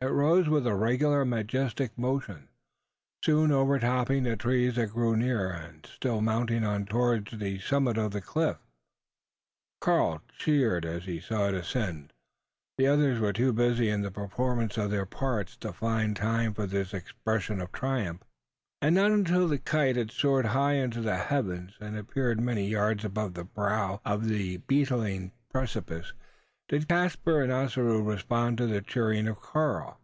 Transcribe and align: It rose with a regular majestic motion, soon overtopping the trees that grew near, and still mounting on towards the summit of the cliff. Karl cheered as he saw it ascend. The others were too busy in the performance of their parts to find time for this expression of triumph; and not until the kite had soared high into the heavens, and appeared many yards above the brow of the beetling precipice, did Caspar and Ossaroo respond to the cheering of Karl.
It 0.00 0.06
rose 0.12 0.48
with 0.48 0.64
a 0.64 0.76
regular 0.76 1.24
majestic 1.24 1.98
motion, 1.98 2.46
soon 3.24 3.50
overtopping 3.50 4.22
the 4.22 4.36
trees 4.36 4.76
that 4.76 4.90
grew 4.92 5.16
near, 5.16 5.50
and 5.50 5.84
still 5.86 6.20
mounting 6.20 6.62
on 6.62 6.84
towards 6.86 7.32
the 7.36 7.58
summit 7.58 7.98
of 7.98 8.12
the 8.12 8.20
cliff. 8.20 8.58
Karl 9.80 10.22
cheered 10.38 10.86
as 10.86 11.06
he 11.06 11.18
saw 11.18 11.48
it 11.48 11.54
ascend. 11.54 12.12
The 12.78 12.86
others 12.86 13.18
were 13.18 13.32
too 13.32 13.52
busy 13.52 13.88
in 13.88 14.02
the 14.02 14.12
performance 14.12 14.78
of 14.78 14.92
their 14.92 15.04
parts 15.04 15.56
to 15.56 15.72
find 15.72 16.14
time 16.14 16.54
for 16.54 16.68
this 16.68 16.94
expression 16.94 17.60
of 17.60 17.72
triumph; 17.72 18.22
and 18.80 18.94
not 18.94 19.10
until 19.10 19.48
the 19.48 19.58
kite 19.58 19.96
had 19.96 20.12
soared 20.12 20.46
high 20.46 20.74
into 20.74 21.00
the 21.00 21.16
heavens, 21.16 21.74
and 21.80 21.96
appeared 21.98 22.40
many 22.40 22.68
yards 22.68 23.04
above 23.04 23.34
the 23.34 23.42
brow 23.42 24.00
of 24.04 24.28
the 24.28 24.58
beetling 24.58 25.32
precipice, 25.50 26.12
did 26.70 26.86
Caspar 26.86 27.40
and 27.40 27.50
Ossaroo 27.50 28.02
respond 28.02 28.58
to 28.58 28.66
the 28.66 28.82
cheering 28.82 29.26
of 29.26 29.40
Karl. 29.40 29.98